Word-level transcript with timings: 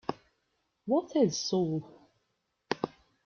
What 0.87 1.15
Is 1.15 1.37
Soul? 1.37 1.87